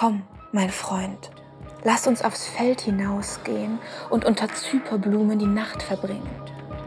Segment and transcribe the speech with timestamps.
[0.00, 0.22] Komm,
[0.52, 1.28] mein Freund,
[1.82, 6.30] lass uns aufs Feld hinausgehen und unter Zyperblumen die Nacht verbringen,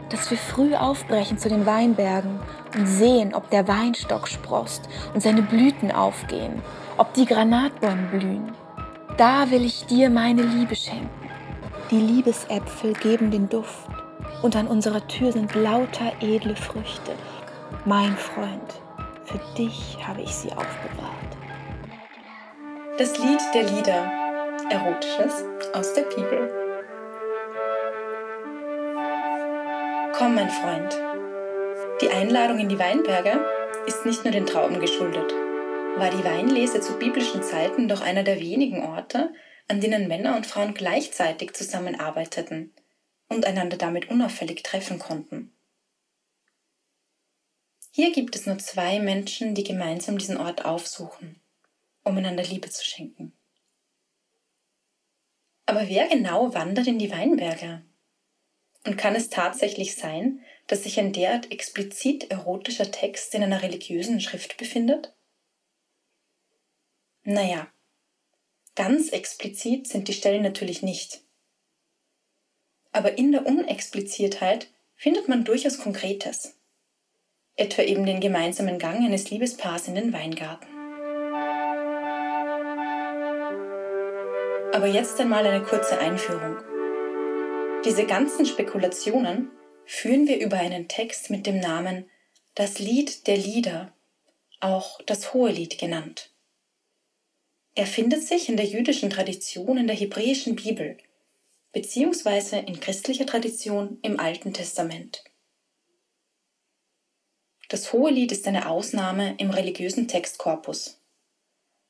[0.08, 2.40] dass wir früh aufbrechen zu den Weinbergen
[2.74, 6.62] und sehen, ob der Weinstock sprost und seine Blüten aufgehen,
[6.96, 8.52] ob die Granatbäume blühen.
[9.18, 11.28] Da will ich dir meine Liebe schenken.
[11.90, 13.90] Die Liebesäpfel geben den Duft
[14.40, 17.12] und an unserer Tür sind lauter edle Früchte.
[17.84, 18.80] Mein Freund,
[19.26, 21.41] für dich habe ich sie aufbewahrt.
[22.98, 24.12] Das Lied der Lieder,
[24.70, 26.50] Erotisches aus der Bibel.
[30.12, 30.94] Komm, mein Freund.
[32.02, 33.40] Die Einladung in die Weinberge
[33.86, 35.32] ist nicht nur den Trauben geschuldet.
[35.96, 39.32] War die Weinlese zu biblischen Zeiten doch einer der wenigen Orte,
[39.68, 42.74] an denen Männer und Frauen gleichzeitig zusammenarbeiteten
[43.30, 45.56] und einander damit unauffällig treffen konnten.
[47.90, 51.41] Hier gibt es nur zwei Menschen, die gemeinsam diesen Ort aufsuchen,
[52.04, 53.32] um einander Liebe zu schenken.
[55.66, 57.84] Aber wer genau wandert in die Weinberge?
[58.84, 64.20] Und kann es tatsächlich sein, dass sich ein derart explizit erotischer Text in einer religiösen
[64.20, 65.14] Schrift befindet?
[67.22, 67.72] Naja,
[68.74, 71.22] ganz explizit sind die Stellen natürlich nicht.
[72.90, 76.58] Aber in der Unexplizitheit findet man durchaus Konkretes.
[77.54, 80.71] Etwa eben den gemeinsamen Gang eines Liebespaars in den Weingarten.
[84.72, 86.56] Aber jetzt einmal eine kurze Einführung.
[87.84, 89.50] Diese ganzen Spekulationen
[89.84, 92.08] führen wir über einen Text mit dem Namen
[92.54, 93.92] Das Lied der Lieder,
[94.60, 96.30] auch das Hohelied genannt.
[97.74, 100.98] Er findet sich in der jüdischen Tradition in der hebräischen Bibel
[101.72, 105.24] beziehungsweise in christlicher Tradition im Alten Testament.
[107.68, 111.00] Das Hohelied ist eine Ausnahme im religiösen Textkorpus,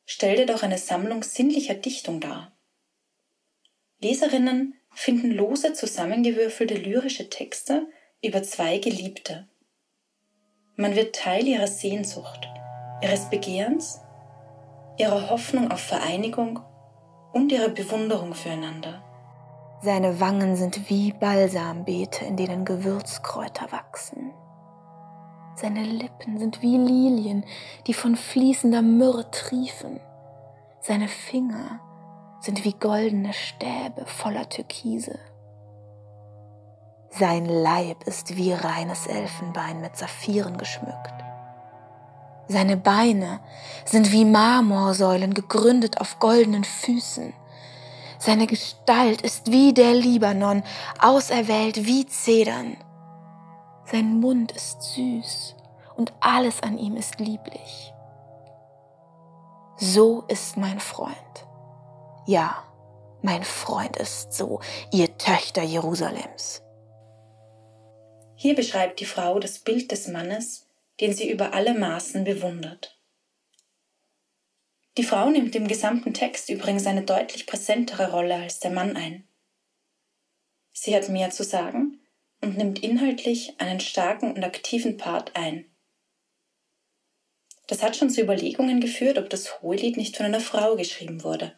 [0.07, 2.57] stellt jedoch eine Sammlung sinnlicher Dichtung dar.
[4.03, 7.86] Leserinnen finden lose zusammengewürfelte lyrische Texte
[8.23, 9.48] über zwei Geliebte.
[10.74, 12.48] Man wird Teil ihrer Sehnsucht,
[13.01, 14.01] ihres Begehrens,
[14.98, 16.61] ihrer Hoffnung auf Vereinigung
[17.33, 19.05] und ihrer Bewunderung füreinander.
[19.83, 24.33] Seine Wangen sind wie Balsambeete, in denen Gewürzkräuter wachsen.
[25.55, 27.45] Seine Lippen sind wie Lilien,
[27.86, 30.01] die von fließender Myrrhe triefen.
[30.80, 31.80] Seine Finger
[32.42, 35.19] sind wie goldene Stäbe voller Türkise.
[37.11, 41.14] Sein Leib ist wie reines Elfenbein mit Saphiren geschmückt.
[42.48, 43.41] Seine Beine
[43.85, 47.33] sind wie Marmorsäulen gegründet auf goldenen Füßen.
[48.19, 50.64] Seine Gestalt ist wie der Libanon,
[51.01, 52.77] auserwählt wie Zedern.
[53.85, 55.55] Sein Mund ist süß
[55.97, 57.92] und alles an ihm ist lieblich.
[59.77, 61.47] So ist mein Freund.
[62.27, 62.65] Ja,
[63.23, 64.61] mein Freund ist so,
[64.93, 66.63] ihr Töchter Jerusalems.
[68.37, 70.69] Hier beschreibt die Frau das Bild des Mannes,
[71.01, 72.99] den sie über alle Maßen bewundert.
[74.99, 79.27] Die Frau nimmt im gesamten Text übrigens eine deutlich präsentere Rolle als der Mann ein.
[80.73, 82.01] Sie hat mehr zu sagen
[82.41, 85.65] und nimmt inhaltlich einen starken und aktiven Part ein.
[87.67, 91.57] Das hat schon zu Überlegungen geführt, ob das Hohelied nicht von einer Frau geschrieben wurde.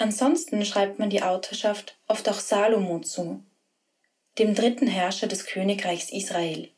[0.00, 3.44] Ansonsten schreibt man die Autorschaft oft auch Salomo zu,
[4.38, 6.70] dem dritten Herrscher des Königreichs Israel.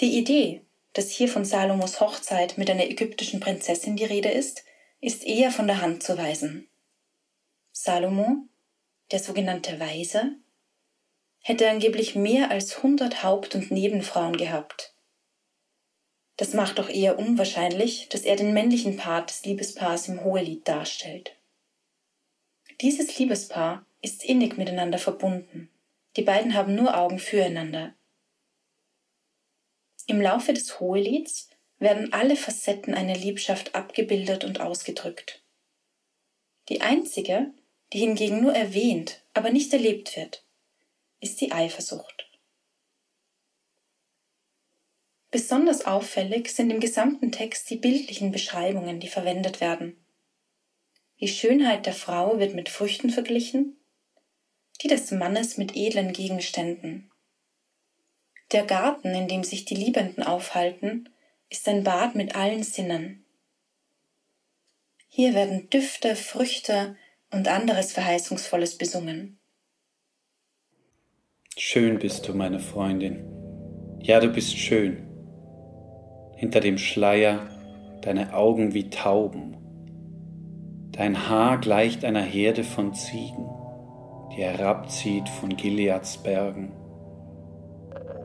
[0.00, 0.62] Die Idee,
[0.92, 4.64] dass hier von Salomos Hochzeit mit einer ägyptischen Prinzessin die Rede ist,
[5.00, 6.68] ist eher von der Hand zu weisen.
[7.70, 8.38] Salomo,
[9.12, 10.32] der sogenannte Weise,
[11.38, 14.96] hätte angeblich mehr als hundert Haupt- und Nebenfrauen gehabt.
[16.38, 21.36] Das macht doch eher unwahrscheinlich, dass er den männlichen Part des Liebespaars im Hohelied darstellt.
[22.82, 25.70] Dieses Liebespaar ist innig miteinander verbunden.
[26.16, 27.94] Die beiden haben nur Augen füreinander.
[30.08, 31.48] Im Laufe des Hohelieds
[31.78, 35.44] werden alle Facetten einer Liebschaft abgebildet und ausgedrückt.
[36.68, 37.54] Die einzige,
[37.92, 40.44] die hingegen nur erwähnt, aber nicht erlebt wird,
[41.20, 42.28] ist die Eifersucht.
[45.30, 50.01] Besonders auffällig sind im gesamten Text die bildlichen Beschreibungen, die verwendet werden.
[51.22, 53.76] Die Schönheit der Frau wird mit Früchten verglichen,
[54.82, 57.12] die des Mannes mit edlen Gegenständen.
[58.50, 61.08] Der Garten, in dem sich die Liebenden aufhalten,
[61.48, 63.24] ist ein Bad mit allen Sinnen.
[65.06, 66.96] Hier werden Düfte, Früchte
[67.30, 69.38] und anderes Verheißungsvolles besungen.
[71.56, 73.24] Schön bist du, meine Freundin.
[74.00, 75.06] Ja, du bist schön.
[76.34, 79.61] Hinter dem Schleier deine Augen wie Tauben.
[80.92, 83.48] Dein Haar gleicht einer Herde von Ziegen,
[84.36, 86.72] die herabzieht von Gileads Bergen.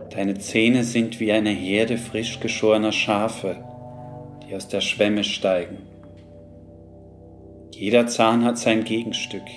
[0.10, 3.64] Deine Zähne sind wie eine Herde frisch geschorener Schafe,
[4.44, 5.78] die aus der Schwemme steigen.
[7.74, 9.48] Jeder Zahn hat sein Gegenstück,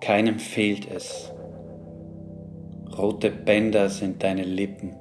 [0.00, 1.30] keinem fehlt es.
[2.96, 4.94] Rote Bänder sind deine Lippen,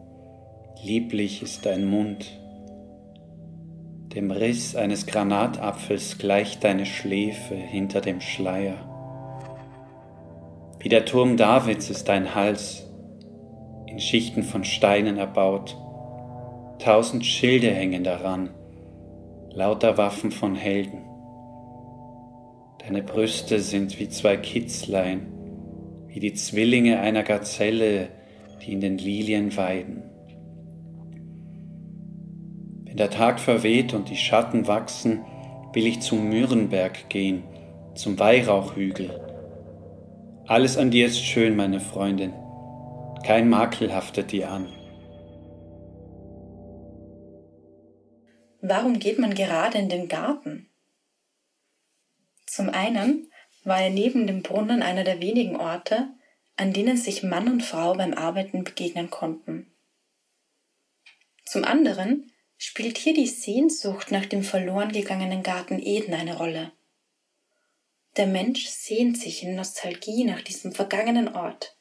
[0.83, 2.40] lieblich ist dein Mund.
[4.15, 8.75] Dem Riss eines Granatapfels gleicht deine Schläfe hinter dem Schleier.
[10.79, 12.85] Wie der Turm Davids ist dein Hals,
[13.87, 15.77] in Schichten von Steinen erbaut.
[16.79, 18.49] Tausend Schilde hängen daran,
[19.53, 21.03] lauter Waffen von Helden.
[22.79, 25.27] Deine Brüste sind wie zwei Kitzlein,
[26.09, 28.09] wie die Zwillinge einer Gazelle,
[28.61, 30.10] die in den Lilien weiden.
[32.91, 35.23] Wenn der Tag verweht und die Schatten wachsen,
[35.71, 37.43] will ich zum Myrrenberg gehen,
[37.95, 39.09] zum Weihrauchhügel.
[40.45, 42.33] Alles an dir ist schön, meine Freundin,
[43.23, 44.67] kein Makel haftet dir an.
[48.61, 50.69] Warum geht man gerade in den Garten?
[52.45, 53.31] Zum einen
[53.63, 56.09] war er neben dem Brunnen einer der wenigen Orte,
[56.57, 59.71] an denen sich Mann und Frau beim Arbeiten begegnen konnten.
[61.45, 62.30] Zum anderen
[62.63, 66.71] spielt hier die Sehnsucht nach dem verloren gegangenen Garten Eden eine Rolle.
[68.17, 71.75] Der Mensch sehnt sich in Nostalgie nach diesem vergangenen Ort,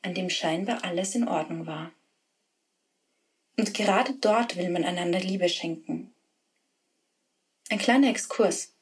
[0.00, 1.92] an dem scheinbar alles in Ordnung war.
[3.58, 6.14] Und gerade dort will man einander Liebe schenken.
[7.68, 8.72] Ein kleiner Exkurs.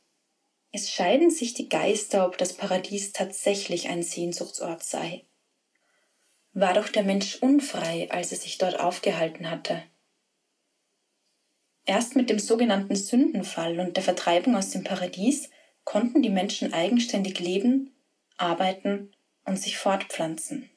[0.70, 5.25] Es scheiden sich die Geister, ob das Paradies tatsächlich ein Sehnsuchtsort sei.
[6.52, 9.82] War doch der Mensch unfrei, als er sich dort aufgehalten hatte.
[11.86, 15.50] Erst mit dem sogenannten Sündenfall und der Vertreibung aus dem Paradies
[15.84, 17.94] konnten die Menschen eigenständig leben,
[18.38, 19.12] arbeiten
[19.44, 20.70] und sich fortpflanzen.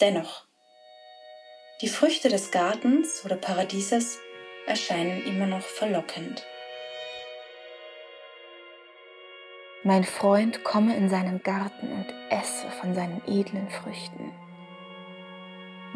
[0.00, 0.46] Dennoch,
[1.80, 4.18] die Früchte des Gartens oder Paradieses
[4.66, 6.44] erscheinen immer noch verlockend.
[9.82, 14.32] Mein Freund komme in seinen Garten und esse von seinen edlen Früchten.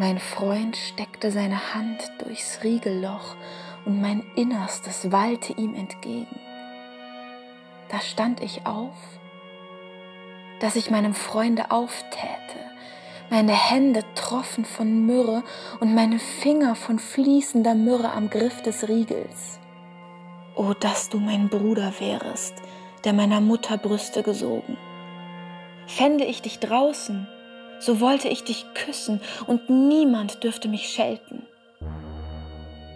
[0.01, 3.35] Mein Freund steckte seine Hand durchs Riegelloch
[3.85, 6.39] und mein Innerstes wallte ihm entgegen.
[7.89, 8.95] Da stand ich auf,
[10.61, 12.29] dass ich meinem Freunde auftäte.
[13.29, 15.43] Meine Hände troffen von Myrrhe
[15.81, 19.59] und meine Finger von fließender Myrrhe am Griff des Riegels.
[20.55, 22.55] O, dass du mein Bruder wärest,
[23.03, 24.77] der meiner Mutter Brüste gesogen.
[25.89, 27.27] Fände ich dich draußen,
[27.81, 31.47] so wollte ich dich küssen und niemand dürfte mich schelten.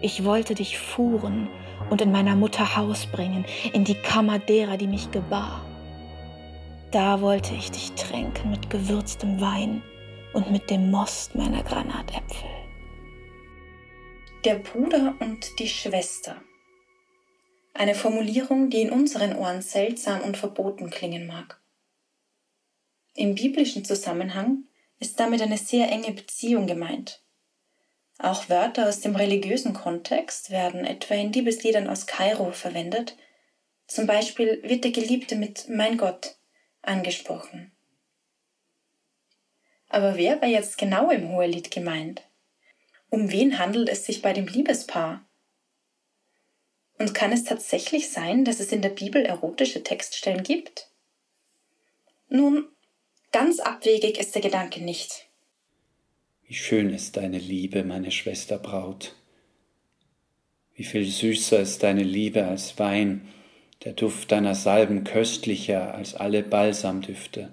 [0.01, 1.49] Ich wollte dich fuhren
[1.89, 5.65] und in meiner Mutter Haus bringen, in die Kammer derer, die mich gebar.
[6.91, 9.81] Da wollte ich dich tränken mit gewürztem Wein
[10.33, 12.49] und mit dem Most meiner Granatäpfel.
[14.45, 16.35] Der Bruder und die Schwester
[17.73, 21.59] eine Formulierung, die in unseren Ohren seltsam und verboten klingen mag.
[23.15, 24.65] Im biblischen Zusammenhang
[25.03, 27.21] ist damit eine sehr enge Beziehung gemeint.
[28.19, 33.17] Auch Wörter aus dem religiösen Kontext werden etwa in Liebesliedern aus Kairo verwendet.
[33.85, 36.37] Zum Beispiel wird der Geliebte mit Mein Gott
[36.81, 37.73] angesprochen.
[39.89, 42.21] Aber wer war jetzt genau im Hohelied gemeint?
[43.09, 45.25] Um wen handelt es sich bei dem Liebespaar?
[46.97, 50.87] Und kann es tatsächlich sein, dass es in der Bibel erotische Textstellen gibt?
[52.29, 52.72] Nun,
[53.33, 55.25] ganz abwegig ist der Gedanke nicht.
[56.47, 59.15] Wie schön ist deine Liebe, meine Schwester Braut.
[60.75, 63.27] Wie viel süßer ist deine Liebe als Wein,
[63.83, 67.51] der Duft deiner Salben köstlicher als alle Balsamdüfte.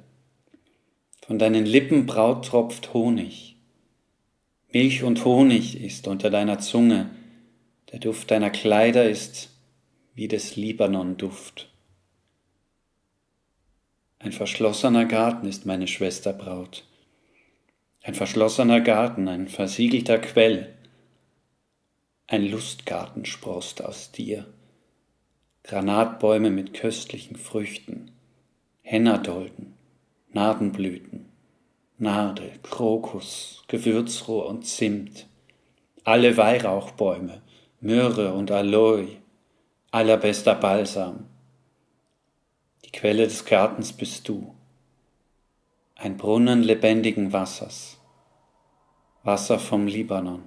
[1.26, 3.56] Von deinen Lippen, Braut, tropft Honig.
[4.72, 7.10] Milch und Honig ist unter deiner Zunge,
[7.90, 9.50] der Duft deiner Kleider ist
[10.14, 11.69] wie des Libanon-Duft.
[14.22, 16.84] Ein verschlossener Garten ist meine Schwester Braut.
[18.02, 20.74] Ein verschlossener Garten, ein versiegelter Quell.
[22.26, 24.44] Ein Lustgarten sproßt aus dir.
[25.62, 28.10] Granatbäume mit köstlichen Früchten,
[28.82, 29.72] Hennadolden,
[30.34, 31.24] Nardenblüten,
[31.96, 35.28] Narde, Krokus, Gewürzrohr und Zimt,
[36.04, 37.40] alle Weihrauchbäume,
[37.80, 39.08] Myrrhe und Aloe,
[39.90, 41.29] allerbester Balsam.
[43.00, 44.54] Quelle des Gartens bist du,
[45.94, 47.96] ein Brunnen lebendigen Wassers,
[49.22, 50.42] Wasser vom Libanon.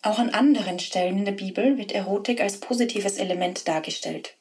[0.00, 4.38] Auch an anderen Stellen in der Bibel wird Erotik als positives Element dargestellt.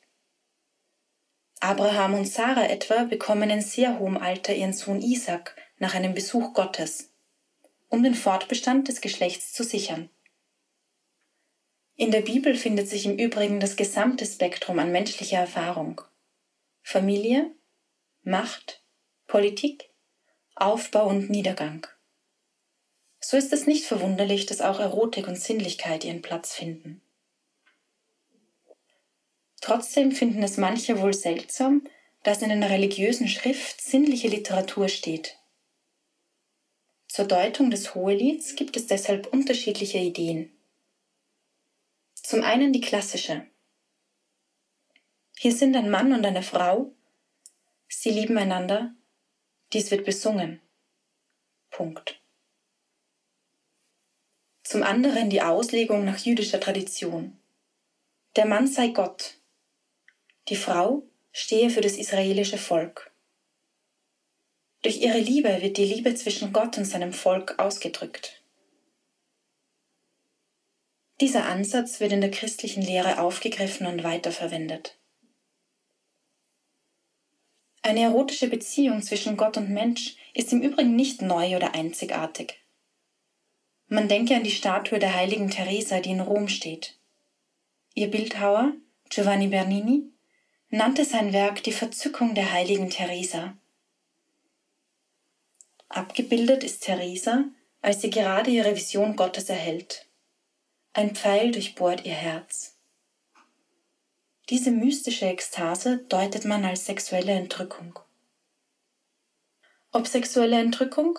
[1.60, 6.54] Abraham und Sarah etwa bekommen in sehr hohem Alter ihren Sohn Isaac nach einem Besuch
[6.54, 7.12] Gottes,
[7.90, 10.10] um den Fortbestand des Geschlechts zu sichern.
[11.98, 16.00] In der Bibel findet sich im Übrigen das gesamte Spektrum an menschlicher Erfahrung.
[16.82, 17.52] Familie,
[18.24, 18.84] Macht,
[19.28, 19.90] Politik,
[20.56, 21.88] Aufbau und Niedergang.
[23.20, 27.02] So ist es nicht verwunderlich, dass auch Erotik und Sinnlichkeit ihren Platz finden.
[29.62, 31.88] Trotzdem finden es manche wohl seltsam,
[32.24, 35.38] dass in einer religiösen Schrift sinnliche Literatur steht.
[37.08, 40.52] Zur Deutung des Hohelieds gibt es deshalb unterschiedliche Ideen.
[42.16, 43.46] Zum einen die klassische.
[45.44, 46.94] Hier sind ein Mann und eine Frau,
[47.88, 48.94] sie lieben einander,
[49.74, 50.62] dies wird besungen.
[51.72, 52.22] Punkt.
[54.62, 57.40] Zum anderen die Auslegung nach jüdischer Tradition.
[58.36, 59.40] Der Mann sei Gott,
[60.48, 63.12] die Frau stehe für das israelische Volk.
[64.84, 68.44] Durch ihre Liebe wird die Liebe zwischen Gott und seinem Volk ausgedrückt.
[71.20, 75.01] Dieser Ansatz wird in der christlichen Lehre aufgegriffen und weiterverwendet.
[77.84, 82.60] Eine erotische Beziehung zwischen Gott und Mensch ist im Übrigen nicht neu oder einzigartig.
[83.88, 86.98] Man denke an die Statue der heiligen Teresa, die in Rom steht.
[87.94, 88.74] Ihr Bildhauer,
[89.10, 90.04] Giovanni Bernini,
[90.70, 93.58] nannte sein Werk die Verzückung der heiligen Teresa.
[95.90, 97.44] Abgebildet ist Teresa,
[97.82, 100.06] als sie gerade ihre Vision Gottes erhält.
[100.94, 102.78] Ein Pfeil durchbohrt ihr Herz.
[104.52, 107.98] Diese mystische Ekstase deutet man als sexuelle Entrückung.
[109.94, 111.18] Ob sexuelle Entrückung,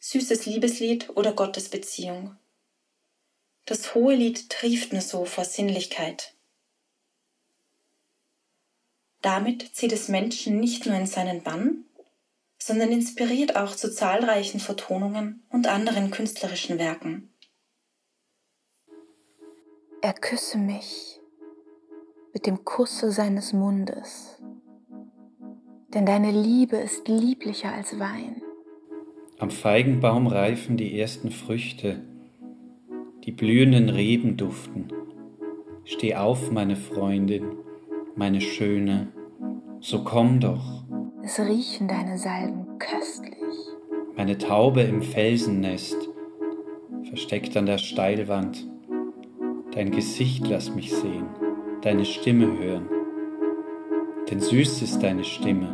[0.00, 2.36] süßes Liebeslied oder Gottesbeziehung.
[3.64, 6.34] Das hohe Lied trieft nur so vor Sinnlichkeit.
[9.22, 11.86] Damit zieht es Menschen nicht nur in seinen Bann,
[12.58, 17.32] sondern inspiriert auch zu zahlreichen Vertonungen und anderen künstlerischen Werken.
[20.02, 21.17] Er küsse mich
[22.38, 24.40] mit dem Kusse seines Mundes,
[25.92, 28.40] denn deine Liebe ist lieblicher als Wein.
[29.40, 32.00] Am Feigenbaum reifen die ersten Früchte,
[33.24, 34.86] die blühenden Reben duften.
[35.82, 37.56] Steh auf, meine Freundin,
[38.14, 39.08] meine Schöne,
[39.80, 40.84] so komm doch.
[41.24, 43.34] Es riechen deine Salben köstlich.
[44.16, 46.08] Meine Taube im Felsennest,
[47.02, 48.64] versteckt an der Steilwand.
[49.72, 51.26] Dein Gesicht lass mich sehen,
[51.82, 52.88] deine Stimme hören.
[54.30, 55.68] Denn süß ist deine Stimme,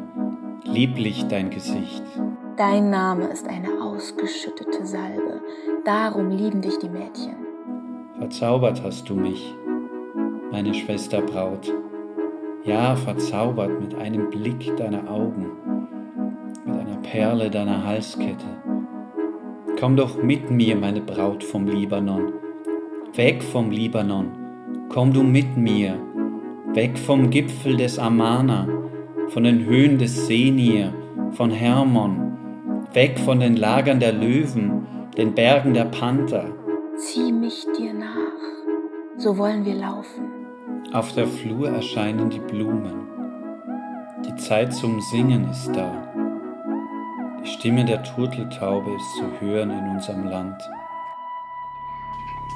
[0.64, 2.02] lieblich dein Gesicht.
[2.56, 5.40] Dein Name ist eine ausgeschüttete Salbe,
[5.84, 7.34] darum lieben dich die Mädchen.
[8.18, 9.54] Verzaubert hast du mich,
[10.52, 11.72] meine Schwester Braut,
[12.62, 15.50] ja verzaubert mit einem Blick deiner Augen,
[16.64, 18.46] mit einer Perle deiner Halskette.
[19.80, 22.34] Komm doch mit mir, meine Braut vom Libanon,
[23.14, 24.43] weg vom Libanon,
[24.94, 25.98] komm du mit mir,
[26.72, 28.68] weg vom Gipfel des Amana,
[29.26, 30.94] von den Höhen des Senir,
[31.32, 32.38] von Hermon,
[32.92, 34.86] weg von den Lagern der Löwen,
[35.16, 36.44] den Bergen der Panther.
[36.96, 38.38] Zieh mich dir nach,
[39.16, 40.30] so wollen wir laufen.
[40.92, 43.08] Auf der Flur erscheinen die Blumen.
[44.24, 45.90] Die Zeit zum Singen ist da.
[47.42, 50.62] Die Stimme der Turteltaube ist zu hören in unserem Land.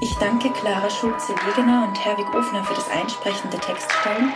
[0.01, 4.31] Ich danke Clara Schulze-Wegener und Herwig Ofner für das Einsprechen der Textstellen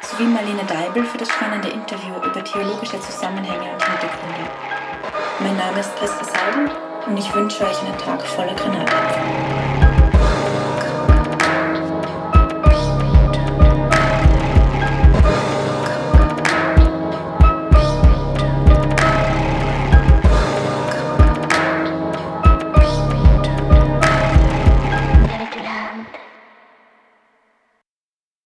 [0.00, 4.48] sowie Marlene Deibel für das spannende Interview über theologische Zusammenhänge und Hintergründe.
[5.40, 6.70] Mein Name ist Christa Seidel
[7.04, 9.85] und ich wünsche euch einen Tag voller Granatapfel.